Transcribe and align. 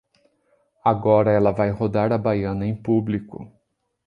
Agora 0.83 1.29
ela 1.31 1.51
vai 1.51 1.69
rodar 1.69 2.11
a 2.11 2.17
baiana 2.17 2.65
em 2.65 2.75
público 2.75 3.53